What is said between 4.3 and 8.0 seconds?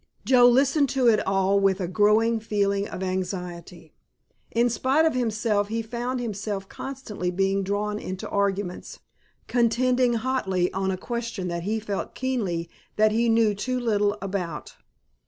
In spite of himself he found himself constantly being drawn